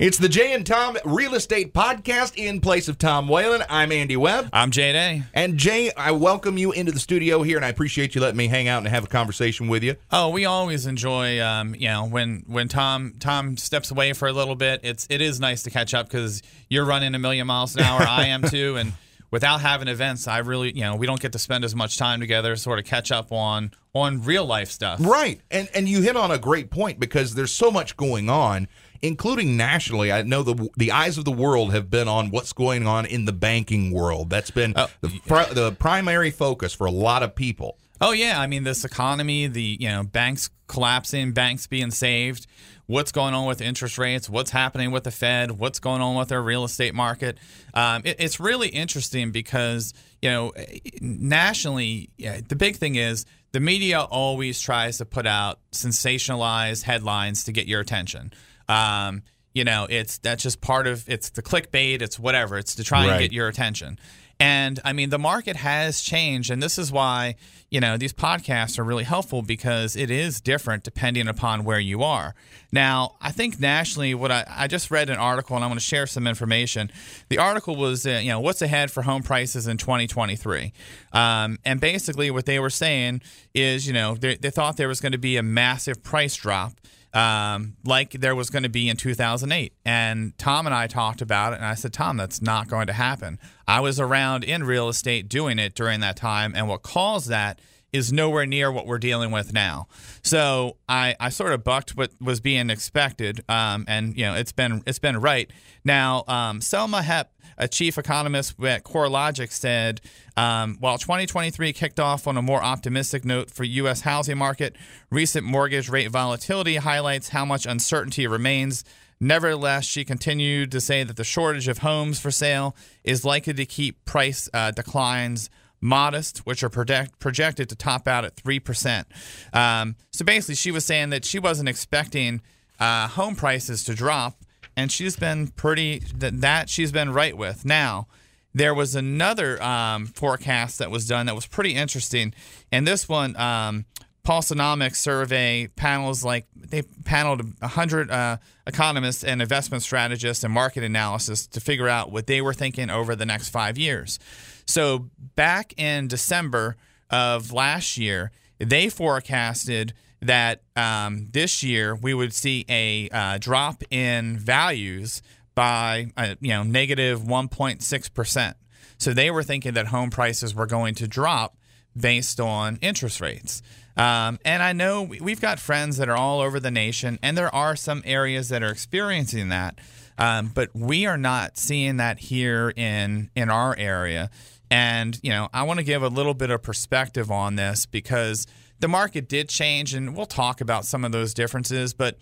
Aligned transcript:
It's 0.00 0.16
the 0.16 0.28
Jay 0.28 0.52
and 0.52 0.64
Tom 0.64 0.96
Real 1.04 1.34
Estate 1.34 1.74
Podcast 1.74 2.36
in 2.36 2.60
place 2.60 2.86
of 2.86 2.98
Tom 2.98 3.26
Whalen. 3.26 3.64
I'm 3.68 3.90
Andy 3.90 4.16
Webb. 4.16 4.48
I'm 4.52 4.70
Jay 4.70 4.92
Day. 4.92 5.24
And 5.34 5.58
Jay, 5.58 5.90
I 5.96 6.12
welcome 6.12 6.56
you 6.56 6.70
into 6.70 6.92
the 6.92 7.00
studio 7.00 7.42
here, 7.42 7.56
and 7.56 7.64
I 7.66 7.68
appreciate 7.68 8.14
you 8.14 8.20
letting 8.20 8.36
me 8.36 8.46
hang 8.46 8.68
out 8.68 8.78
and 8.78 8.86
have 8.86 9.02
a 9.02 9.08
conversation 9.08 9.66
with 9.66 9.82
you. 9.82 9.96
Oh, 10.12 10.28
we 10.28 10.44
always 10.44 10.86
enjoy, 10.86 11.42
um, 11.42 11.74
you 11.74 11.88
know, 11.88 12.04
when 12.04 12.44
when 12.46 12.68
Tom 12.68 13.14
Tom 13.18 13.56
steps 13.56 13.90
away 13.90 14.12
for 14.12 14.28
a 14.28 14.32
little 14.32 14.54
bit. 14.54 14.82
It's 14.84 15.04
it 15.10 15.20
is 15.20 15.40
nice 15.40 15.64
to 15.64 15.70
catch 15.70 15.94
up 15.94 16.06
because 16.06 16.42
you're 16.68 16.84
running 16.84 17.16
a 17.16 17.18
million 17.18 17.48
miles 17.48 17.74
an 17.74 17.82
hour. 17.82 18.00
I 18.00 18.26
am 18.26 18.42
too, 18.42 18.76
and 18.76 18.92
without 19.30 19.60
having 19.60 19.88
events, 19.88 20.26
I 20.26 20.38
really, 20.38 20.74
you 20.74 20.82
know, 20.82 20.96
we 20.96 21.06
don't 21.06 21.20
get 21.20 21.32
to 21.32 21.38
spend 21.38 21.64
as 21.64 21.74
much 21.74 21.98
time 21.98 22.20
together, 22.20 22.56
sort 22.56 22.78
of 22.78 22.84
catch 22.84 23.12
up 23.12 23.32
on 23.32 23.72
on 23.94 24.22
real 24.22 24.46
life 24.46 24.70
stuff. 24.70 25.00
Right, 25.00 25.40
and 25.50 25.68
and 25.74 25.88
you 25.88 26.02
hit 26.02 26.16
on 26.16 26.30
a 26.30 26.38
great 26.38 26.70
point 26.70 27.00
because 27.00 27.34
there's 27.34 27.52
so 27.52 27.70
much 27.70 27.96
going 27.96 28.28
on 28.30 28.68
including 29.02 29.56
nationally. 29.56 30.12
I 30.12 30.22
know 30.22 30.42
the 30.42 30.68
the 30.76 30.92
eyes 30.92 31.18
of 31.18 31.24
the 31.24 31.32
world 31.32 31.72
have 31.72 31.90
been 31.90 32.08
on 32.08 32.30
what's 32.30 32.52
going 32.52 32.86
on 32.86 33.06
in 33.06 33.24
the 33.24 33.32
banking 33.32 33.92
world. 33.92 34.30
That's 34.30 34.50
been 34.50 34.76
uh, 34.76 34.88
the, 35.00 35.08
the 35.52 35.76
primary 35.78 36.30
focus 36.30 36.74
for 36.74 36.86
a 36.86 36.90
lot 36.90 37.22
of 37.22 37.34
people. 37.34 37.78
Oh 38.00 38.12
yeah, 38.12 38.40
I 38.40 38.46
mean 38.46 38.64
this 38.64 38.84
economy, 38.84 39.46
the 39.46 39.76
you 39.80 39.88
know 39.88 40.04
banks 40.04 40.50
collapsing, 40.66 41.32
banks 41.32 41.66
being 41.66 41.90
saved, 41.90 42.46
what's 42.88 43.12
going 43.12 43.34
on 43.34 43.46
with 43.46 43.60
interest 43.60 43.98
rates, 43.98 44.28
what's 44.28 44.50
happening 44.50 44.90
with 44.90 45.04
the 45.04 45.10
Fed, 45.10 45.52
what's 45.52 45.78
going 45.78 46.00
on 46.00 46.16
with 46.16 46.32
our 46.32 46.42
real 46.42 46.64
estate 46.64 46.94
market. 46.94 47.38
Um, 47.74 48.02
it, 48.04 48.16
it's 48.18 48.40
really 48.40 48.68
interesting 48.68 49.30
because 49.30 49.94
you 50.20 50.30
know 50.30 50.52
nationally, 51.00 52.10
yeah, 52.16 52.40
the 52.46 52.56
big 52.56 52.76
thing 52.76 52.96
is 52.96 53.26
the 53.52 53.60
media 53.60 54.00
always 54.00 54.60
tries 54.60 54.98
to 54.98 55.04
put 55.04 55.26
out 55.26 55.60
sensationalized 55.70 56.82
headlines 56.82 57.44
to 57.44 57.52
get 57.52 57.66
your 57.66 57.80
attention. 57.80 58.32
Um, 58.68 59.22
you 59.58 59.64
know, 59.64 59.88
it's 59.90 60.18
that's 60.18 60.44
just 60.44 60.60
part 60.60 60.86
of 60.86 61.08
it's 61.08 61.30
the 61.30 61.42
clickbait, 61.42 62.00
it's 62.00 62.16
whatever, 62.16 62.58
it's 62.58 62.76
to 62.76 62.84
try 62.84 63.00
right. 63.00 63.10
and 63.10 63.20
get 63.20 63.32
your 63.32 63.48
attention. 63.48 63.98
And 64.38 64.78
I 64.84 64.92
mean, 64.92 65.10
the 65.10 65.18
market 65.18 65.56
has 65.56 66.00
changed, 66.00 66.52
and 66.52 66.62
this 66.62 66.78
is 66.78 66.92
why 66.92 67.34
you 67.70 67.80
know 67.80 67.96
these 67.96 68.12
podcasts 68.12 68.78
are 68.78 68.84
really 68.84 69.02
helpful 69.02 69.42
because 69.42 69.96
it 69.96 70.12
is 70.12 70.40
different 70.40 70.84
depending 70.84 71.26
upon 71.26 71.64
where 71.64 71.80
you 71.80 72.04
are. 72.04 72.36
Now, 72.70 73.16
I 73.20 73.32
think 73.32 73.58
nationally, 73.58 74.14
what 74.14 74.30
I, 74.30 74.44
I 74.48 74.68
just 74.68 74.92
read 74.92 75.10
an 75.10 75.18
article, 75.18 75.56
and 75.56 75.64
I 75.64 75.66
want 75.66 75.80
to 75.80 75.84
share 75.84 76.06
some 76.06 76.28
information. 76.28 76.88
The 77.28 77.38
article 77.38 77.74
was, 77.74 78.06
uh, 78.06 78.20
you 78.22 78.28
know, 78.28 78.38
what's 78.38 78.62
ahead 78.62 78.92
for 78.92 79.02
home 79.02 79.24
prices 79.24 79.66
in 79.66 79.76
2023, 79.76 80.72
um, 81.12 81.58
and 81.64 81.80
basically 81.80 82.30
what 82.30 82.46
they 82.46 82.60
were 82.60 82.70
saying 82.70 83.22
is, 83.54 83.88
you 83.88 83.92
know, 83.92 84.14
they, 84.14 84.36
they 84.36 84.50
thought 84.50 84.76
there 84.76 84.86
was 84.86 85.00
going 85.00 85.10
to 85.10 85.18
be 85.18 85.36
a 85.36 85.42
massive 85.42 86.04
price 86.04 86.36
drop 86.36 86.74
um, 87.14 87.76
like 87.84 88.12
there 88.12 88.34
was 88.34 88.50
going 88.50 88.62
to 88.62 88.68
be 88.68 88.88
in 88.88 88.96
2008. 88.96 89.72
And 89.84 90.36
Tom 90.38 90.66
and 90.66 90.74
I 90.74 90.86
talked 90.86 91.22
about 91.22 91.52
it, 91.52 91.56
and 91.56 91.64
I 91.64 91.74
said, 91.74 91.92
Tom, 91.92 92.16
that's 92.16 92.42
not 92.42 92.68
going 92.68 92.86
to 92.86 92.92
happen. 92.92 93.38
I 93.66 93.80
was 93.80 93.98
around 93.98 94.44
in 94.44 94.64
real 94.64 94.88
estate 94.88 95.28
doing 95.28 95.58
it 95.58 95.74
during 95.74 96.00
that 96.00 96.16
time, 96.16 96.52
and 96.54 96.68
what 96.68 96.82
caused 96.82 97.28
that 97.28 97.60
is 97.92 98.12
nowhere 98.12 98.46
near 98.46 98.70
what 98.70 98.86
we're 98.86 98.98
dealing 98.98 99.30
with 99.30 99.52
now. 99.52 99.86
So 100.22 100.76
I, 100.88 101.16
I 101.18 101.30
sort 101.30 101.52
of 101.52 101.64
bucked 101.64 101.96
what 101.96 102.10
was 102.20 102.40
being 102.40 102.70
expected, 102.70 103.42
um, 103.48 103.84
and 103.88 104.16
you 104.16 104.24
know 104.24 104.34
it's 104.34 104.52
been 104.52 104.82
it's 104.86 104.98
been 104.98 105.18
right. 105.20 105.50
Now 105.84 106.24
um, 106.28 106.60
Selma 106.60 107.00
Hepp, 107.00 107.26
a 107.56 107.68
chief 107.68 107.96
economist 107.96 108.62
at 108.62 108.84
CoreLogic, 108.84 109.50
said 109.50 110.00
um, 110.36 110.76
while 110.80 110.98
2023 110.98 111.72
kicked 111.72 112.00
off 112.00 112.26
on 112.26 112.36
a 112.36 112.42
more 112.42 112.62
optimistic 112.62 113.24
note 113.24 113.50
for 113.50 113.64
U.S. 113.64 114.02
housing 114.02 114.38
market, 114.38 114.76
recent 115.10 115.46
mortgage 115.46 115.88
rate 115.88 116.10
volatility 116.10 116.76
highlights 116.76 117.30
how 117.30 117.44
much 117.44 117.66
uncertainty 117.66 118.26
remains. 118.26 118.84
Nevertheless, 119.20 119.84
she 119.84 120.04
continued 120.04 120.70
to 120.70 120.80
say 120.80 121.02
that 121.02 121.16
the 121.16 121.24
shortage 121.24 121.66
of 121.66 121.78
homes 121.78 122.20
for 122.20 122.30
sale 122.30 122.76
is 123.02 123.24
likely 123.24 123.54
to 123.54 123.66
keep 123.66 124.04
price 124.04 124.48
uh, 124.54 124.70
declines 124.70 125.50
modest, 125.80 126.38
which 126.38 126.62
are 126.62 126.68
project, 126.68 127.18
projected 127.18 127.68
to 127.68 127.76
top 127.76 128.08
out 128.08 128.24
at 128.24 128.36
3%. 128.36 129.04
Um, 129.52 129.96
so 130.12 130.24
basically, 130.24 130.56
she 130.56 130.70
was 130.70 130.84
saying 130.84 131.10
that 131.10 131.24
she 131.24 131.38
wasn't 131.38 131.68
expecting 131.68 132.40
uh, 132.80 133.08
home 133.08 133.36
prices 133.36 133.84
to 133.84 133.94
drop, 133.94 134.42
and 134.76 134.90
she's 134.90 135.16
been 135.16 135.48
pretty, 135.48 136.00
that, 136.16 136.40
that 136.40 136.68
she's 136.68 136.92
been 136.92 137.12
right 137.12 137.36
with. 137.36 137.64
Now, 137.64 138.06
there 138.54 138.74
was 138.74 138.94
another 138.94 139.62
um, 139.62 140.06
forecast 140.06 140.78
that 140.78 140.90
was 140.90 141.06
done 141.06 141.26
that 141.26 141.34
was 141.34 141.46
pretty 141.46 141.74
interesting, 141.74 142.34
and 142.72 142.86
this 142.86 143.08
one, 143.08 143.36
um, 143.36 143.84
Pulsenomics 144.28 144.96
survey 144.96 145.68
panels 145.74 146.22
like 146.22 146.46
they 146.54 146.82
paneled 146.82 147.40
100 147.60 148.10
uh, 148.10 148.36
economists 148.66 149.24
and 149.24 149.40
investment 149.40 149.82
strategists 149.82 150.44
and 150.44 150.52
market 150.52 150.84
analysis 150.84 151.46
to 151.46 151.60
figure 151.60 151.88
out 151.88 152.12
what 152.12 152.26
they 152.26 152.42
were 152.42 152.52
thinking 152.52 152.90
over 152.90 153.16
the 153.16 153.24
next 153.24 153.48
five 153.48 153.78
years. 153.78 154.18
So 154.68 155.08
back 155.34 155.74
in 155.78 156.08
December 156.08 156.76
of 157.10 157.52
last 157.52 157.96
year, 157.96 158.30
they 158.58 158.88
forecasted 158.88 159.94
that 160.20 160.62
um, 160.76 161.28
this 161.30 161.62
year 161.62 161.94
we 161.94 162.12
would 162.12 162.34
see 162.34 162.64
a 162.68 163.08
uh, 163.10 163.38
drop 163.38 163.82
in 163.90 164.36
values 164.38 165.22
by 165.54 166.12
uh, 166.16 166.34
you 166.40 166.50
know 166.50 166.62
negative 166.62 167.22
1.6 167.22 168.14
percent. 168.14 168.56
So 168.98 169.14
they 169.14 169.30
were 169.30 169.42
thinking 169.42 169.74
that 169.74 169.86
home 169.88 170.10
prices 170.10 170.54
were 170.54 170.66
going 170.66 170.94
to 170.96 171.08
drop 171.08 171.56
based 171.96 172.38
on 172.38 172.78
interest 172.82 173.20
rates. 173.20 173.62
Um, 173.96 174.38
and 174.44 174.62
I 174.62 174.72
know 174.72 175.02
we've 175.02 175.40
got 175.40 175.58
friends 175.58 175.96
that 175.96 176.08
are 176.08 176.16
all 176.16 176.40
over 176.40 176.60
the 176.60 176.70
nation, 176.70 177.18
and 177.22 177.36
there 177.36 177.52
are 177.52 177.74
some 177.74 178.02
areas 178.04 178.48
that 178.50 178.62
are 178.62 178.70
experiencing 178.70 179.48
that. 179.48 179.78
Um, 180.18 180.50
but 180.52 180.70
we 180.74 181.06
are 181.06 181.16
not 181.16 181.56
seeing 181.56 181.96
that 181.98 182.18
here 182.18 182.72
in 182.76 183.30
in 183.34 183.50
our 183.50 183.76
area. 183.76 184.30
And, 184.70 185.18
you 185.22 185.30
know, 185.30 185.48
I 185.52 185.62
want 185.62 185.78
to 185.78 185.84
give 185.84 186.02
a 186.02 186.08
little 186.08 186.34
bit 186.34 186.50
of 186.50 186.62
perspective 186.62 187.30
on 187.30 187.56
this 187.56 187.86
because 187.86 188.46
the 188.80 188.88
market 188.88 189.28
did 189.28 189.48
change, 189.48 189.94
and 189.94 190.16
we'll 190.16 190.26
talk 190.26 190.60
about 190.60 190.84
some 190.84 191.04
of 191.04 191.12
those 191.12 191.34
differences. 191.34 191.94
But, 191.94 192.18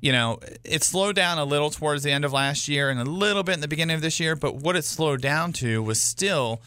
you 0.00 0.12
know, 0.12 0.38
it 0.64 0.84
slowed 0.84 1.16
down 1.16 1.38
a 1.38 1.44
little 1.44 1.70
towards 1.70 2.02
the 2.02 2.10
end 2.10 2.24
of 2.24 2.32
last 2.32 2.68
year 2.68 2.90
and 2.90 3.00
a 3.00 3.04
little 3.04 3.42
bit 3.42 3.54
in 3.54 3.60
the 3.60 3.68
beginning 3.68 3.96
of 3.96 4.02
this 4.02 4.20
year. 4.20 4.36
But 4.36 4.56
what 4.56 4.76
it 4.76 4.84
slowed 4.84 5.20
down 5.20 5.52
to 5.54 5.82
was 5.82 6.00
still 6.00 6.62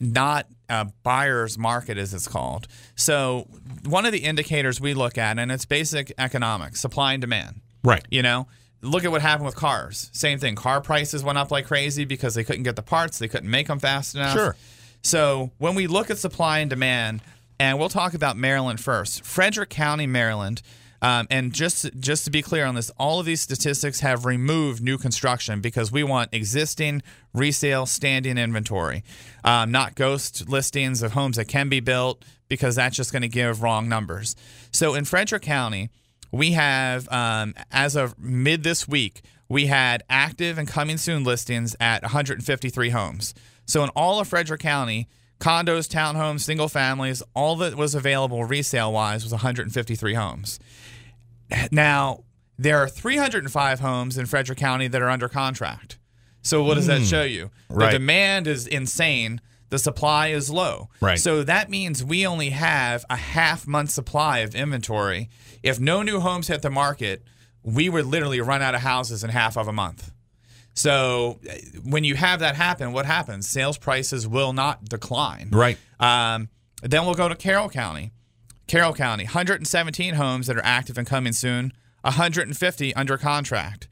not 0.00 0.46
a 0.68 0.86
buyer's 1.02 1.56
market, 1.56 1.98
as 1.98 2.12
it's 2.12 2.28
called. 2.28 2.66
So, 2.94 3.48
one 3.86 4.06
of 4.06 4.12
the 4.12 4.18
indicators 4.18 4.80
we 4.80 4.92
look 4.94 5.16
at, 5.18 5.38
and 5.38 5.50
it's 5.50 5.64
basic 5.64 6.12
economics, 6.18 6.80
supply 6.80 7.14
and 7.14 7.20
demand. 7.20 7.60
Right. 7.82 8.04
You 8.10 8.22
know, 8.22 8.48
look 8.84 9.04
at 9.04 9.10
what 9.10 9.22
happened 9.22 9.46
with 9.46 9.56
cars. 9.56 10.10
Same 10.12 10.38
thing. 10.38 10.54
Car 10.54 10.80
prices 10.80 11.24
went 11.24 11.38
up 11.38 11.50
like 11.50 11.66
crazy 11.66 12.04
because 12.04 12.34
they 12.34 12.44
couldn't 12.44 12.62
get 12.62 12.76
the 12.76 12.82
parts, 12.82 13.18
they 13.18 13.28
couldn't 13.28 13.50
make 13.50 13.66
them 13.66 13.78
fast 13.78 14.14
enough. 14.14 14.34
Sure. 14.34 14.56
So 15.02 15.50
when 15.58 15.74
we 15.74 15.86
look 15.86 16.10
at 16.10 16.18
supply 16.18 16.60
and 16.60 16.70
demand, 16.70 17.20
and 17.58 17.78
we'll 17.78 17.88
talk 17.88 18.14
about 18.14 18.36
Maryland 18.36 18.80
first, 18.80 19.24
Frederick 19.24 19.70
County, 19.70 20.06
Maryland. 20.06 20.62
Um, 21.02 21.26
and 21.30 21.52
just 21.52 21.90
just 22.00 22.24
to 22.24 22.30
be 22.30 22.40
clear 22.40 22.64
on 22.64 22.74
this, 22.74 22.90
all 22.98 23.20
of 23.20 23.26
these 23.26 23.42
statistics 23.42 24.00
have 24.00 24.24
removed 24.24 24.82
new 24.82 24.96
construction 24.96 25.60
because 25.60 25.92
we 25.92 26.02
want 26.02 26.32
existing 26.32 27.02
resale 27.34 27.84
standing 27.84 28.38
inventory, 28.38 29.04
um, 29.44 29.70
not 29.70 29.96
ghost 29.96 30.48
listings 30.48 31.02
of 31.02 31.12
homes 31.12 31.36
that 31.36 31.44
can 31.44 31.68
be 31.68 31.80
built 31.80 32.24
because 32.48 32.76
that's 32.76 32.96
just 32.96 33.12
going 33.12 33.20
to 33.20 33.28
give 33.28 33.62
wrong 33.62 33.86
numbers. 33.86 34.34
So 34.72 34.94
in 34.94 35.04
Frederick 35.04 35.42
County, 35.42 35.90
we 36.34 36.52
have 36.52 37.08
um, 37.12 37.54
as 37.70 37.96
of 37.96 38.18
mid 38.18 38.62
this 38.64 38.88
week, 38.88 39.22
we 39.48 39.66
had 39.66 40.02
active 40.10 40.58
and 40.58 40.66
coming 40.66 40.96
soon 40.96 41.22
listings 41.22 41.76
at 41.78 42.02
153 42.02 42.90
homes. 42.90 43.34
So 43.66 43.84
in 43.84 43.90
all 43.90 44.20
of 44.20 44.28
Frederick 44.28 44.60
County, 44.60 45.08
condos, 45.38 45.88
townhomes, 45.88 46.40
single 46.40 46.68
families, 46.68 47.22
all 47.34 47.56
that 47.56 47.76
was 47.76 47.94
available 47.94 48.44
resale 48.44 48.92
wise 48.92 49.22
was 49.22 49.32
153 49.32 50.14
homes. 50.14 50.58
Now, 51.70 52.24
there 52.58 52.78
are 52.78 52.88
305 52.88 53.80
homes 53.80 54.18
in 54.18 54.26
Frederick 54.26 54.58
County 54.58 54.88
that 54.88 55.00
are 55.00 55.10
under 55.10 55.28
contract. 55.28 55.98
So 56.42 56.62
what 56.62 56.74
does 56.74 56.86
that 56.86 56.98
hmm. 56.98 57.04
show 57.04 57.22
you? 57.22 57.50
Right. 57.70 57.92
The 57.92 57.98
demand 57.98 58.46
is 58.46 58.66
insane. 58.66 59.40
The 59.74 59.78
supply 59.80 60.28
is 60.28 60.50
low. 60.50 60.88
Right. 61.00 61.18
So 61.18 61.42
that 61.42 61.68
means 61.68 62.04
we 62.04 62.24
only 62.24 62.50
have 62.50 63.04
a 63.10 63.16
half 63.16 63.66
month 63.66 63.90
supply 63.90 64.38
of 64.38 64.54
inventory. 64.54 65.28
If 65.64 65.80
no 65.80 66.02
new 66.02 66.20
homes 66.20 66.46
hit 66.46 66.62
the 66.62 66.70
market, 66.70 67.24
we 67.64 67.88
would 67.88 68.06
literally 68.06 68.40
run 68.40 68.62
out 68.62 68.76
of 68.76 68.82
houses 68.82 69.24
in 69.24 69.30
half 69.30 69.56
of 69.56 69.66
a 69.66 69.72
month. 69.72 70.12
So 70.74 71.40
when 71.82 72.04
you 72.04 72.14
have 72.14 72.38
that 72.38 72.54
happen, 72.54 72.92
what 72.92 73.04
happens? 73.04 73.48
Sales 73.48 73.76
prices 73.76 74.28
will 74.28 74.52
not 74.52 74.84
decline. 74.84 75.48
Right. 75.50 75.76
Um, 75.98 76.50
then 76.80 77.04
we'll 77.04 77.14
go 77.14 77.28
to 77.28 77.34
Carroll 77.34 77.68
County. 77.68 78.12
Carroll 78.68 78.94
County, 78.94 79.24
117 79.24 80.14
homes 80.14 80.46
that 80.46 80.56
are 80.56 80.64
active 80.64 80.96
and 80.98 81.06
coming 81.06 81.32
soon, 81.32 81.72
150 82.02 82.94
under 82.94 83.18
contract. 83.18 83.88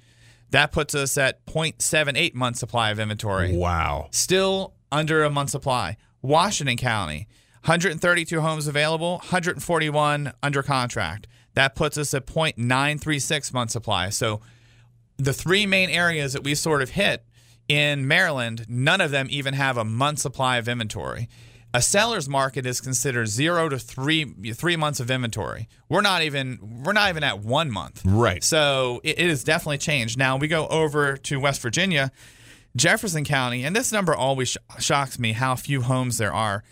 That 0.50 0.70
puts 0.70 0.94
us 0.94 1.18
at 1.18 1.44
0.78 1.46 2.34
month 2.34 2.58
supply 2.58 2.92
of 2.92 3.00
inventory. 3.00 3.56
Wow. 3.56 4.10
Still 4.12 4.74
under 4.92 5.24
a 5.24 5.30
month 5.30 5.50
supply. 5.50 5.96
Washington 6.20 6.76
County, 6.76 7.26
132 7.64 8.40
homes 8.40 8.68
available, 8.68 9.14
141 9.16 10.32
under 10.42 10.62
contract. 10.62 11.26
That 11.54 11.74
puts 11.74 11.98
us 11.98 12.14
at 12.14 12.26
0.936 12.26 13.52
month 13.52 13.70
supply. 13.72 14.10
So 14.10 14.40
the 15.16 15.32
three 15.32 15.66
main 15.66 15.90
areas 15.90 16.32
that 16.32 16.44
we 16.44 16.54
sort 16.54 16.82
of 16.82 16.90
hit 16.90 17.24
in 17.68 18.06
Maryland, 18.06 18.66
none 18.68 19.00
of 19.00 19.10
them 19.10 19.26
even 19.30 19.54
have 19.54 19.76
a 19.76 19.84
month 19.84 20.18
supply 20.18 20.56
of 20.58 20.68
inventory. 20.68 21.28
A 21.74 21.80
seller's 21.80 22.28
market 22.28 22.66
is 22.66 22.82
considered 22.82 23.28
zero 23.28 23.70
to 23.70 23.78
three 23.78 24.26
three 24.52 24.76
months 24.76 25.00
of 25.00 25.10
inventory. 25.10 25.68
We're 25.88 26.02
not 26.02 26.22
even 26.22 26.82
we're 26.84 26.92
not 26.92 27.08
even 27.08 27.24
at 27.24 27.40
one 27.40 27.70
month. 27.70 28.02
Right. 28.04 28.44
So 28.44 29.00
it, 29.02 29.18
it 29.18 29.30
has 29.30 29.42
definitely 29.42 29.78
changed. 29.78 30.18
Now 30.18 30.36
we 30.36 30.48
go 30.48 30.66
over 30.66 31.16
to 31.16 31.40
West 31.40 31.62
Virginia, 31.62 32.12
Jefferson 32.76 33.24
County, 33.24 33.64
and 33.64 33.74
this 33.76 33.92
number 33.92 34.14
always 34.14 34.50
sh- 34.50 34.56
shocks 34.78 35.18
me 35.18 35.32
how 35.32 35.54
few 35.54 35.82
homes 35.82 36.18
there 36.18 36.32
are. 36.32 36.64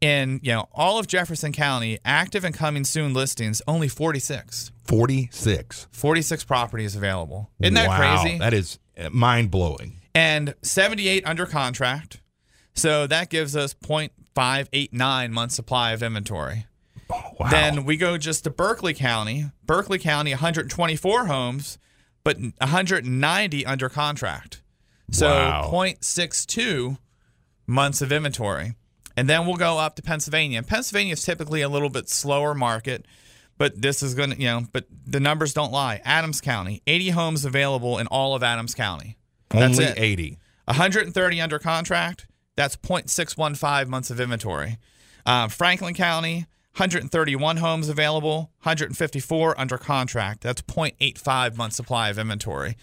In 0.00 0.40
you 0.42 0.52
know 0.52 0.68
all 0.74 0.98
of 0.98 1.06
Jefferson 1.06 1.52
County, 1.52 1.98
active 2.04 2.44
and 2.44 2.54
coming 2.54 2.84
soon 2.84 3.14
listings 3.14 3.62
only 3.66 3.88
46. 3.88 4.70
46. 4.84 5.88
46 5.90 6.44
properties 6.44 6.94
available. 6.94 7.50
Isn't 7.60 7.74
that 7.74 7.88
wow, 7.88 8.22
crazy? 8.22 8.38
That 8.38 8.52
is 8.52 8.78
uh, 8.98 9.08
mind 9.10 9.50
blowing. 9.50 10.00
and 10.14 10.54
78 10.62 11.26
under 11.26 11.46
contract. 11.46 12.20
So 12.74 13.06
that 13.06 13.30
gives 13.30 13.56
us 13.56 13.72
0.589 13.72 15.30
month 15.30 15.52
supply 15.52 15.92
of 15.92 16.02
inventory. 16.02 16.66
Oh, 17.10 17.22
wow. 17.40 17.48
Then 17.48 17.84
we 17.84 17.96
go 17.96 18.18
just 18.18 18.44
to 18.44 18.50
Berkeley 18.50 18.92
County. 18.92 19.46
Berkeley 19.64 19.98
County, 19.98 20.32
124 20.32 21.26
homes, 21.26 21.78
but 22.22 22.36
190 22.38 23.66
under 23.66 23.88
contract. 23.88 24.60
So 25.10 25.28
Wow. 25.28 25.70
0.62 25.72 26.98
months 27.66 28.02
of 28.02 28.12
inventory. 28.12 28.74
And 29.16 29.28
then 29.30 29.46
we'll 29.46 29.56
go 29.56 29.78
up 29.78 29.96
to 29.96 30.02
Pennsylvania. 30.02 30.58
And 30.58 30.66
Pennsylvania 30.66 31.14
is 31.14 31.22
typically 31.22 31.62
a 31.62 31.68
little 31.68 31.88
bit 31.88 32.08
slower 32.08 32.54
market, 32.54 33.06
but 33.56 33.80
this 33.80 34.02
is 34.02 34.14
going 34.14 34.32
to, 34.32 34.38
you 34.38 34.46
know, 34.46 34.66
but 34.72 34.84
the 35.06 35.20
numbers 35.20 35.54
don't 35.54 35.72
lie. 35.72 36.00
Adams 36.04 36.40
County, 36.40 36.82
80 36.86 37.10
homes 37.10 37.44
available 37.44 37.98
in 37.98 38.06
all 38.08 38.34
of 38.34 38.42
Adams 38.42 38.74
County. 38.74 39.16
That's 39.48 39.78
Only 39.78 39.90
it. 39.92 39.98
80. 39.98 40.38
130 40.66 41.40
under 41.40 41.58
contract. 41.58 42.26
That's 42.56 42.76
0.615 42.76 43.86
months 43.88 44.10
of 44.10 44.20
inventory. 44.20 44.78
Uh, 45.24 45.48
Franklin 45.48 45.94
County, 45.94 46.46
131 46.76 47.56
homes 47.58 47.88
available, 47.88 48.50
154 48.62 49.58
under 49.58 49.78
contract. 49.78 50.42
That's 50.42 50.60
0.85 50.62 51.56
months 51.56 51.76
supply 51.76 52.10
of 52.10 52.18
inventory. 52.18 52.76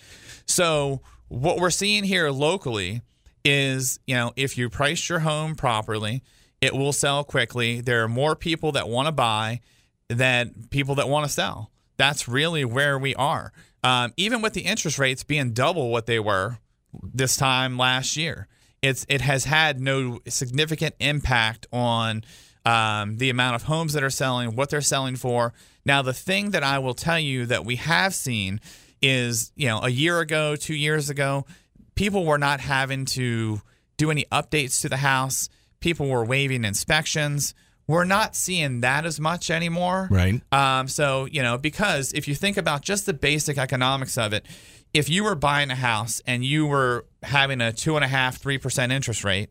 So 0.47 1.01
what 1.27 1.57
we're 1.57 1.69
seeing 1.69 2.03
here 2.03 2.29
locally 2.29 3.01
is, 3.43 3.99
you 4.07 4.15
know, 4.15 4.31
if 4.35 4.57
you 4.57 4.69
price 4.69 5.09
your 5.09 5.19
home 5.19 5.55
properly, 5.55 6.23
it 6.61 6.73
will 6.73 6.93
sell 6.93 7.23
quickly. 7.23 7.81
There 7.81 8.03
are 8.03 8.07
more 8.07 8.35
people 8.35 8.71
that 8.73 8.87
want 8.87 9.07
to 9.07 9.11
buy 9.11 9.59
than 10.07 10.67
people 10.69 10.95
that 10.95 11.09
want 11.09 11.25
to 11.25 11.31
sell. 11.31 11.71
That's 11.97 12.27
really 12.27 12.65
where 12.65 12.97
we 12.97 13.13
are. 13.15 13.51
Um, 13.83 14.13
even 14.15 14.41
with 14.41 14.53
the 14.53 14.61
interest 14.61 14.97
rates 14.97 15.23
being 15.23 15.51
double 15.51 15.91
what 15.91 16.05
they 16.05 16.19
were 16.19 16.59
this 17.01 17.35
time 17.35 17.77
last 17.77 18.15
year, 18.15 18.47
it's 18.81 19.05
it 19.09 19.21
has 19.21 19.45
had 19.45 19.79
no 19.79 20.19
significant 20.27 20.95
impact 20.99 21.67
on 21.71 22.23
um, 22.65 23.17
the 23.17 23.29
amount 23.29 23.55
of 23.55 23.63
homes 23.63 23.93
that 23.93 24.03
are 24.03 24.09
selling, 24.09 24.55
what 24.55 24.69
they're 24.69 24.81
selling 24.81 25.15
for. 25.15 25.53
Now, 25.85 26.01
the 26.01 26.13
thing 26.13 26.51
that 26.51 26.63
I 26.63 26.79
will 26.79 26.93
tell 26.93 27.19
you 27.19 27.45
that 27.47 27.65
we 27.65 27.75
have 27.75 28.13
seen 28.13 28.61
is, 29.03 29.51
you 29.55 29.67
know, 29.67 29.81
a 29.83 29.89
year 29.89 30.19
ago, 30.19 30.55
two 30.55 30.73
years 30.73 31.11
ago, 31.11 31.45
people 31.93 32.25
were 32.25 32.39
not 32.39 32.61
having 32.61 33.05
to 33.05 33.61
do 33.97 34.09
any 34.09 34.25
updates 34.31 34.81
to 34.81 34.89
the 34.89 34.97
house. 34.97 35.49
People 35.79 36.07
were 36.07 36.25
waiving 36.25 36.65
inspections. 36.65 37.53
We're 37.85 38.05
not 38.05 38.35
seeing 38.35 38.81
that 38.81 39.05
as 39.05 39.19
much 39.19 39.51
anymore. 39.51 40.07
Right. 40.09 40.41
Um, 40.53 40.87
so, 40.87 41.25
you 41.25 41.43
know, 41.43 41.57
because 41.57 42.13
if 42.13 42.27
you 42.27 42.33
think 42.33 42.55
about 42.55 42.81
just 42.81 43.05
the 43.05 43.13
basic 43.13 43.57
economics 43.57 44.17
of 44.17 44.31
it, 44.31 44.45
if 44.93 45.09
you 45.09 45.25
were 45.25 45.35
buying 45.35 45.69
a 45.69 45.75
house 45.75 46.21
and 46.25 46.45
you 46.45 46.65
were 46.65 47.05
having 47.21 47.59
a 47.59 47.73
two 47.73 47.95
and 47.95 48.05
a 48.05 48.07
half, 48.07 48.37
three 48.37 48.57
percent 48.57 48.91
interest 48.91 49.23
rate, 49.25 49.49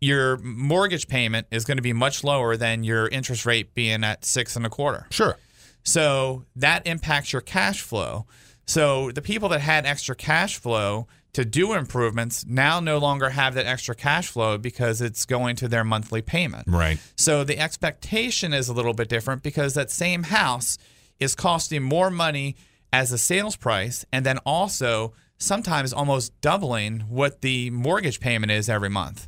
your 0.00 0.36
mortgage 0.38 1.08
payment 1.08 1.48
is 1.50 1.64
going 1.64 1.78
to 1.78 1.82
be 1.82 1.92
much 1.92 2.22
lower 2.22 2.56
than 2.56 2.84
your 2.84 3.08
interest 3.08 3.44
rate 3.44 3.74
being 3.74 4.04
at 4.04 4.24
six 4.24 4.54
and 4.54 4.64
a 4.64 4.68
quarter. 4.68 5.06
Sure. 5.10 5.36
So 5.82 6.44
that 6.54 6.86
impacts 6.86 7.32
your 7.32 7.42
cash 7.42 7.80
flow. 7.80 8.26
So 8.66 9.10
the 9.12 9.22
people 9.22 9.48
that 9.50 9.60
had 9.60 9.86
extra 9.86 10.14
cash 10.14 10.56
flow 10.56 11.06
to 11.32 11.44
do 11.44 11.74
improvements 11.74 12.44
now 12.46 12.80
no 12.80 12.98
longer 12.98 13.30
have 13.30 13.54
that 13.54 13.66
extra 13.66 13.94
cash 13.94 14.28
flow 14.28 14.58
because 14.58 15.00
it's 15.00 15.26
going 15.26 15.54
to 15.56 15.68
their 15.68 15.84
monthly 15.84 16.22
payment. 16.22 16.66
Right. 16.66 16.98
So 17.16 17.44
the 17.44 17.58
expectation 17.58 18.52
is 18.52 18.68
a 18.68 18.72
little 18.72 18.94
bit 18.94 19.08
different 19.08 19.42
because 19.42 19.74
that 19.74 19.90
same 19.90 20.24
house 20.24 20.78
is 21.20 21.34
costing 21.34 21.82
more 21.82 22.10
money 22.10 22.56
as 22.92 23.12
a 23.12 23.18
sales 23.18 23.54
price 23.56 24.04
and 24.12 24.24
then 24.24 24.38
also 24.46 25.12
sometimes 25.38 25.92
almost 25.92 26.38
doubling 26.40 27.00
what 27.00 27.42
the 27.42 27.68
mortgage 27.70 28.18
payment 28.20 28.50
is 28.50 28.70
every 28.70 28.88
month. 28.88 29.26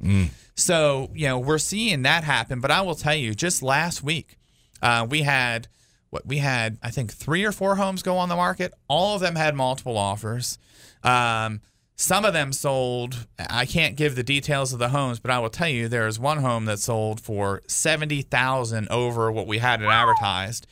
So, 0.55 1.11
you 1.15 1.29
know, 1.29 1.39
we're 1.39 1.59
seeing 1.59 2.03
that 2.03 2.25
happen, 2.25 2.61
but 2.61 2.71
I 2.71 2.81
will 2.81 2.95
tell 2.95 3.15
you 3.15 3.35
just 3.35 3.63
last 3.63 4.03
week 4.03 4.39
uh, 4.83 5.07
we 5.09 5.23
had 5.23 5.69
what 6.11 6.27
we 6.27 6.39
had 6.39 6.79
I 6.83 6.91
think 6.91 7.13
3 7.13 7.45
or 7.45 7.53
4 7.53 7.77
homes 7.77 8.03
go 8.03 8.17
on 8.17 8.29
the 8.29 8.37
market. 8.37 8.73
All 8.89 9.15
of 9.15 9.21
them 9.21 9.35
had 9.37 9.55
multiple 9.55 9.97
offers. 9.97 10.59
Um, 11.03 11.61
some 12.01 12.25
of 12.25 12.33
them 12.33 12.53
sold. 12.53 13.27
I 13.51 13.67
can't 13.67 13.97
give 13.97 14.15
the 14.15 14.23
details 14.23 14.73
of 14.73 14.79
the 14.79 14.91
homes, 14.91 15.19
but 15.19 15.33
I 15.33 15.41
will 15.41 15.51
tell 15.51 15.69
you 15.69 15.89
there 15.89 16.07
is 16.07 16.19
one 16.19 16.39
home 16.39 16.65
that 16.67 16.79
sold 16.79 17.21
for 17.21 17.61
seventy 17.67 18.23
thousand 18.23 18.89
over 18.89 19.33
what 19.33 19.49
we 19.49 19.59
had 19.59 19.83
it 19.83 19.87
advertised. 19.87 20.67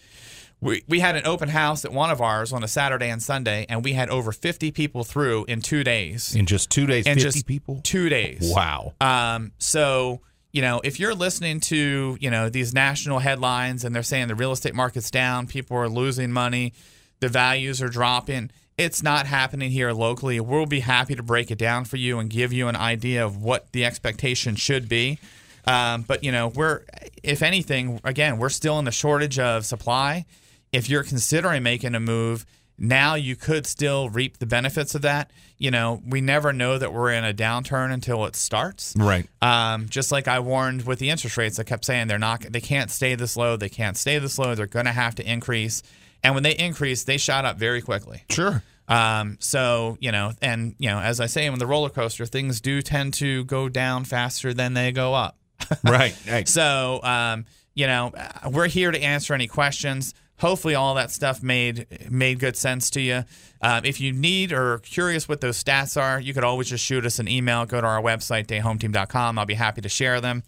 We, 0.60 0.84
we 0.88 1.00
had 1.00 1.16
an 1.16 1.26
open 1.26 1.48
house 1.50 1.84
at 1.84 1.92
one 1.92 2.10
of 2.10 2.20
ours 2.20 2.52
on 2.52 2.62
a 2.64 2.68
Saturday 2.68 3.10
and 3.10 3.22
Sunday, 3.22 3.66
and 3.68 3.84
we 3.84 3.92
had 3.92 4.08
over 4.08 4.32
50 4.32 4.70
people 4.70 5.04
through 5.04 5.44
in 5.46 5.60
two 5.60 5.84
days. 5.84 6.34
In 6.34 6.46
just 6.46 6.70
two 6.70 6.86
days, 6.86 7.06
In 7.06 7.16
50 7.16 7.22
just 7.22 7.46
people? 7.46 7.80
Two 7.84 8.08
days. 8.08 8.50
Wow. 8.54 8.94
Um, 9.00 9.52
so 9.58 10.22
you 10.56 10.62
know, 10.62 10.80
if 10.82 10.98
you're 10.98 11.14
listening 11.14 11.60
to 11.60 12.16
you 12.18 12.30
know 12.30 12.48
these 12.48 12.72
national 12.72 13.18
headlines 13.18 13.84
and 13.84 13.94
they're 13.94 14.02
saying 14.02 14.28
the 14.28 14.34
real 14.34 14.52
estate 14.52 14.74
market's 14.74 15.10
down, 15.10 15.46
people 15.46 15.76
are 15.76 15.86
losing 15.86 16.32
money, 16.32 16.72
the 17.20 17.28
values 17.28 17.82
are 17.82 17.90
dropping. 17.90 18.50
It's 18.78 19.02
not 19.02 19.26
happening 19.26 19.70
here 19.70 19.92
locally. 19.92 20.40
We'll 20.40 20.64
be 20.64 20.80
happy 20.80 21.14
to 21.14 21.22
break 21.22 21.50
it 21.50 21.58
down 21.58 21.84
for 21.84 21.98
you 21.98 22.18
and 22.18 22.30
give 22.30 22.54
you 22.54 22.68
an 22.68 22.76
idea 22.76 23.22
of 23.22 23.36
what 23.36 23.70
the 23.72 23.84
expectation 23.84 24.56
should 24.56 24.88
be. 24.88 25.18
Um, 25.66 26.02
but 26.08 26.24
you 26.24 26.32
know, 26.32 26.48
we're 26.48 26.84
if 27.22 27.42
anything, 27.42 28.00
again, 28.02 28.38
we're 28.38 28.48
still 28.48 28.78
in 28.78 28.86
the 28.86 28.90
shortage 28.90 29.38
of 29.38 29.66
supply. 29.66 30.24
If 30.72 30.88
you're 30.88 31.04
considering 31.04 31.64
making 31.64 31.94
a 31.94 32.00
move, 32.00 32.46
now 32.78 33.14
you 33.14 33.36
could 33.36 33.66
still 33.66 34.08
reap 34.10 34.38
the 34.38 34.46
benefits 34.46 34.94
of 34.94 35.02
that. 35.02 35.30
You 35.58 35.70
know, 35.70 36.02
we 36.06 36.20
never 36.20 36.52
know 36.52 36.76
that 36.76 36.92
we're 36.92 37.12
in 37.12 37.24
a 37.24 37.32
downturn 37.32 37.92
until 37.92 38.26
it 38.26 38.36
starts. 38.36 38.94
Right. 38.96 39.26
Um, 39.40 39.88
just 39.88 40.12
like 40.12 40.28
I 40.28 40.40
warned 40.40 40.84
with 40.86 40.98
the 40.98 41.08
interest 41.10 41.36
rates, 41.36 41.58
I 41.58 41.62
kept 41.62 41.84
saying 41.84 42.08
they're 42.08 42.18
not, 42.18 42.42
they 42.42 42.60
can't 42.60 42.90
stay 42.90 43.14
this 43.14 43.36
low. 43.36 43.56
They 43.56 43.70
can't 43.70 43.96
stay 43.96 44.18
this 44.18 44.38
low. 44.38 44.54
They're 44.54 44.66
going 44.66 44.86
to 44.86 44.92
have 44.92 45.14
to 45.14 45.30
increase. 45.30 45.82
And 46.22 46.34
when 46.34 46.42
they 46.42 46.54
increase, 46.56 47.04
they 47.04 47.16
shot 47.16 47.44
up 47.44 47.56
very 47.56 47.80
quickly. 47.80 48.24
Sure. 48.30 48.62
Um, 48.88 49.36
so 49.40 49.98
you 50.00 50.12
know, 50.12 50.32
and 50.40 50.74
you 50.78 50.88
know, 50.88 50.98
as 50.98 51.20
I 51.20 51.26
say, 51.26 51.48
on 51.48 51.58
the 51.58 51.66
roller 51.66 51.90
coaster, 51.90 52.26
things 52.26 52.60
do 52.60 52.82
tend 52.82 53.14
to 53.14 53.44
go 53.44 53.68
down 53.68 54.04
faster 54.04 54.54
than 54.54 54.74
they 54.74 54.92
go 54.92 55.14
up. 55.14 55.36
Right. 55.82 56.14
right. 56.30 56.46
So, 56.48 57.00
um, 57.02 57.46
you 57.74 57.86
know, 57.86 58.12
we're 58.50 58.68
here 58.68 58.90
to 58.92 59.00
answer 59.00 59.34
any 59.34 59.46
questions. 59.46 60.14
Hopefully, 60.38 60.74
all 60.74 60.94
that 60.94 61.10
stuff 61.10 61.42
made 61.42 61.86
made 62.10 62.38
good 62.38 62.56
sense 62.56 62.90
to 62.90 63.00
you. 63.00 63.24
Um, 63.62 63.84
if 63.84 64.00
you 64.00 64.12
need 64.12 64.52
or 64.52 64.74
are 64.74 64.78
curious 64.78 65.28
what 65.28 65.40
those 65.40 65.62
stats 65.62 66.00
are, 66.00 66.20
you 66.20 66.34
could 66.34 66.44
always 66.44 66.68
just 66.68 66.84
shoot 66.84 67.06
us 67.06 67.18
an 67.18 67.28
email. 67.28 67.64
Go 67.64 67.80
to 67.80 67.86
our 67.86 68.02
website, 68.02 68.46
dayhometeam.com. 68.46 69.38
I'll 69.38 69.46
be 69.46 69.54
happy 69.54 69.80
to 69.80 69.88
share 69.88 70.20
them. 70.20 70.42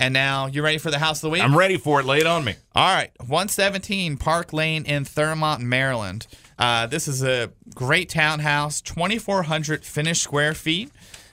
And 0.00 0.14
now, 0.14 0.46
you 0.46 0.62
ready 0.62 0.78
for 0.78 0.92
the 0.92 0.98
house 0.98 1.18
of 1.18 1.22
the 1.22 1.30
week? 1.30 1.42
I'm 1.42 1.56
ready 1.56 1.76
for 1.76 1.98
it. 1.98 2.06
Lay 2.06 2.18
it 2.18 2.26
on 2.26 2.44
me. 2.44 2.54
All 2.74 2.94
right, 2.94 3.10
117 3.18 4.16
Park 4.16 4.52
Lane 4.52 4.84
in 4.84 5.04
Thurmont, 5.04 5.58
Maryland. 5.60 6.28
Uh, 6.56 6.86
this 6.86 7.08
is 7.08 7.22
a 7.22 7.50
great 7.74 8.08
townhouse, 8.08 8.80
2,400 8.80 9.84
finished 9.84 10.22
square 10.22 10.54
feet. 10.54 10.90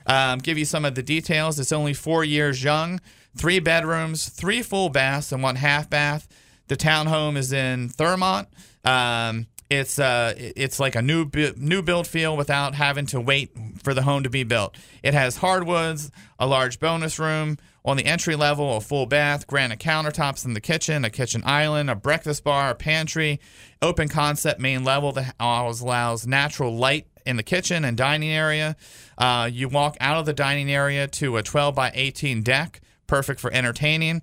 Um, 0.08 0.40
give 0.40 0.58
you 0.58 0.66
some 0.66 0.84
of 0.84 0.96
the 0.96 1.04
details. 1.04 1.60
It's 1.60 1.72
only 1.72 1.94
four 1.94 2.24
years 2.24 2.64
young, 2.64 3.02
three 3.36 3.60
bedrooms, 3.60 4.30
three 4.30 4.62
full 4.62 4.90
baths, 4.90 5.32
and 5.32 5.44
one 5.44 5.56
half 5.58 5.90
bath. 5.90 6.28
The 6.68 6.78
townhome 6.78 7.38
is 7.38 7.54
in 7.54 7.90
Thurmont. 7.90 8.48
Um, 8.84 9.48
it's 9.70 9.98
uh, 9.98 10.34
it's 10.38 10.80
like 10.80 10.96
a 10.96 11.02
new 11.02 11.26
bu- 11.26 11.54
new 11.58 11.82
build 11.82 12.08
feel 12.08 12.38
without 12.38 12.76
having 12.76 13.08
to 13.08 13.20
wait 13.20 13.52
for 13.82 13.94
the 13.94 14.04
home 14.04 14.24
to 14.24 14.30
be 14.30 14.44
built. 14.44 14.76
It 15.02 15.14
has 15.14 15.38
hardwoods, 15.38 16.12
a 16.38 16.46
large 16.46 16.80
bonus 16.80 17.18
room 17.18 17.58
on 17.84 17.98
the 17.98 18.06
entry 18.06 18.36
level, 18.36 18.78
a 18.78 18.82
full 18.82 19.06
bath, 19.06 19.48
granite 19.48 19.80
countertops 19.80 20.46
in 20.46 20.54
the 20.54 20.62
kitchen, 20.62 21.04
a 21.06 21.10
kitchen 21.10 21.42
island, 21.46 21.90
a 21.90 21.96
breakfast 21.96 22.44
bar, 22.44 22.72
a 22.72 22.76
pantry, 22.76 23.40
open 23.82 24.08
concept 24.08 24.60
main 24.60 24.84
level 24.84 25.12
that 25.14 25.36
always 25.40 25.82
allows 25.82 26.28
natural 26.28 26.76
light 26.76 27.08
in 27.26 27.38
the 27.38 27.44
kitchen 27.44 27.84
and 27.86 27.98
dining 27.98 28.32
area. 28.32 28.76
Uh, 29.18 29.50
you 29.52 29.68
walk 29.68 29.98
out 30.00 30.18
of 30.18 30.26
the 30.26 30.34
dining 30.34 30.72
area 30.72 31.08
to 31.08 31.38
a 31.38 31.44
12 31.44 31.74
by 31.74 31.92
18 31.94 32.44
deck, 32.44 32.82
perfect 33.08 33.40
for 33.40 33.52
entertaining. 33.52 34.22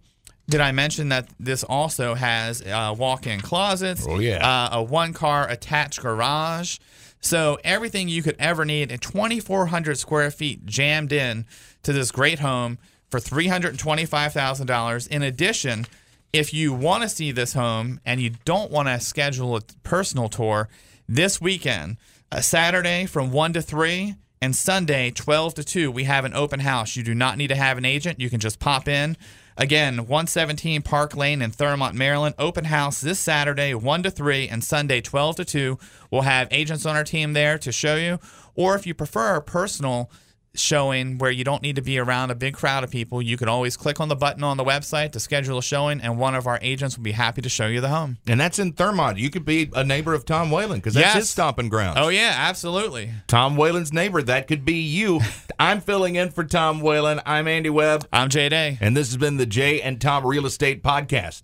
Did 0.52 0.60
I 0.60 0.70
mention 0.70 1.08
that 1.08 1.30
this 1.40 1.64
also 1.64 2.12
has 2.12 2.60
uh, 2.60 2.94
walk-in 2.98 3.40
closets? 3.40 4.06
Oh, 4.06 4.18
yeah. 4.18 4.46
Uh, 4.46 4.80
a 4.80 4.82
one-car 4.82 5.48
attached 5.48 6.02
garage. 6.02 6.76
So 7.22 7.58
everything 7.64 8.10
you 8.10 8.22
could 8.22 8.36
ever 8.38 8.66
need 8.66 8.92
and 8.92 9.00
2,400 9.00 9.96
square 9.96 10.30
feet 10.30 10.66
jammed 10.66 11.10
in 11.10 11.46
to 11.84 11.94
this 11.94 12.10
great 12.10 12.40
home 12.40 12.76
for 13.08 13.18
$325,000. 13.18 15.08
In 15.08 15.22
addition, 15.22 15.86
if 16.34 16.52
you 16.52 16.74
want 16.74 17.02
to 17.02 17.08
see 17.08 17.32
this 17.32 17.54
home 17.54 17.98
and 18.04 18.20
you 18.20 18.32
don't 18.44 18.70
want 18.70 18.88
to 18.88 19.00
schedule 19.00 19.56
a 19.56 19.62
personal 19.84 20.28
tour 20.28 20.68
this 21.08 21.40
weekend, 21.40 21.96
a 22.30 22.42
Saturday 22.42 23.06
from 23.06 23.32
1 23.32 23.54
to 23.54 23.62
3 23.62 24.16
and 24.42 24.56
Sunday 24.56 25.12
12 25.12 25.54
to 25.54 25.64
2, 25.64 25.92
we 25.92 26.02
have 26.02 26.24
an 26.24 26.34
open 26.34 26.58
house. 26.58 26.96
You 26.96 27.04
do 27.04 27.14
not 27.14 27.38
need 27.38 27.46
to 27.46 27.54
have 27.54 27.78
an 27.78 27.84
agent. 27.84 28.18
You 28.18 28.28
can 28.28 28.40
just 28.40 28.58
pop 28.58 28.88
in. 28.88 29.16
Again, 29.56 29.98
117 29.98 30.82
Park 30.82 31.16
Lane 31.16 31.40
in 31.40 31.52
Thurmont, 31.52 31.94
Maryland. 31.94 32.34
Open 32.40 32.64
house 32.64 33.00
this 33.00 33.20
Saturday, 33.20 33.72
1 33.72 34.02
to 34.02 34.10
3, 34.10 34.48
and 34.48 34.64
Sunday, 34.64 35.00
12 35.00 35.36
to 35.36 35.44
2. 35.44 35.78
We'll 36.10 36.22
have 36.22 36.48
agents 36.50 36.84
on 36.84 36.96
our 36.96 37.04
team 37.04 37.34
there 37.34 37.56
to 37.58 37.70
show 37.70 37.94
you. 37.94 38.18
Or 38.56 38.74
if 38.74 38.84
you 38.84 38.94
prefer 38.94 39.40
personal 39.40 40.10
showing 40.54 41.18
where 41.18 41.30
you 41.30 41.44
don't 41.44 41.62
need 41.62 41.76
to 41.76 41.82
be 41.82 41.98
around 41.98 42.30
a 42.30 42.34
big 42.34 42.54
crowd 42.54 42.84
of 42.84 42.90
people, 42.90 43.22
you 43.22 43.36
can 43.36 43.48
always 43.48 43.76
click 43.76 44.00
on 44.00 44.08
the 44.08 44.16
button 44.16 44.44
on 44.44 44.56
the 44.56 44.64
website 44.64 45.12
to 45.12 45.20
schedule 45.20 45.58
a 45.58 45.62
showing, 45.62 46.00
and 46.00 46.18
one 46.18 46.34
of 46.34 46.46
our 46.46 46.58
agents 46.62 46.96
will 46.96 47.04
be 47.04 47.12
happy 47.12 47.40
to 47.42 47.48
show 47.48 47.66
you 47.66 47.80
the 47.80 47.88
home. 47.88 48.18
And 48.26 48.40
that's 48.40 48.58
in 48.58 48.72
Thurmont. 48.72 49.18
You 49.18 49.30
could 49.30 49.44
be 49.44 49.70
a 49.74 49.84
neighbor 49.84 50.14
of 50.14 50.24
Tom 50.24 50.50
Whalen 50.50 50.78
because 50.78 50.94
that's 50.94 51.06
Yes. 51.06 51.16
his 51.16 51.30
stomping 51.30 51.68
ground. 51.68 51.98
Oh, 51.98 52.08
yeah, 52.08 52.34
absolutely. 52.36 53.10
Tom 53.28 53.56
Whalen's 53.56 53.92
neighbor. 53.92 54.22
That 54.22 54.46
could 54.48 54.64
be 54.64 54.74
you. 54.80 55.20
I'm 55.58 55.80
filling 55.80 56.16
in 56.16 56.30
for 56.30 56.44
Tom 56.44 56.80
Whalen. 56.80 57.20
I'm 57.24 57.46
Andy 57.48 57.70
Webb, 57.70 58.06
I'm 58.12 58.28
Jay 58.28 58.48
Day. 58.48 58.78
and 58.80 58.96
this 58.96 59.08
has 59.08 59.16
been 59.16 59.36
the 59.36 59.46
Jay 59.46 59.80
and 59.80 60.00
Tom 60.00 60.26
Real 60.26 60.46
Estate 60.46 60.82
Podcast. 60.82 61.42